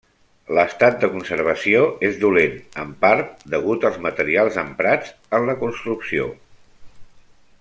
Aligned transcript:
L'estat 0.57 0.95
de 1.01 1.09
conservació 1.15 1.83
és 2.09 2.17
dolent, 2.23 2.55
en 2.85 2.95
part 3.05 3.45
degut 3.55 3.87
als 3.91 4.01
materials 4.07 4.59
emprats 4.65 5.15
en 5.41 5.47
la 5.51 5.59
construcció. 5.63 6.29